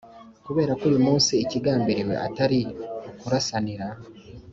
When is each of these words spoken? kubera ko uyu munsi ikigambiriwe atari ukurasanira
kubera 0.45 0.71
ko 0.79 0.83
uyu 0.89 0.99
munsi 1.07 1.31
ikigambiriwe 1.43 2.13
atari 2.27 2.59
ukurasanira 3.09 3.87